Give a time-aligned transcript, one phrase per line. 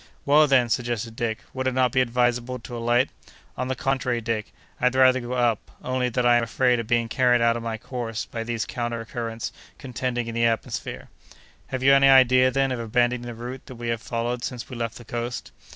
[0.25, 3.11] "Well, then," suggested Dick, "would it not be advisable to alight?"
[3.55, 7.07] "On the contrary, Dick, I'd rather go up, only that I am afraid of being
[7.07, 11.09] carried out of my course by these counter currents contending in the atmosphere."
[11.67, 14.75] "Have you any idea, then, of abandoning the route that we have followed since we
[14.75, 15.51] left the coast?"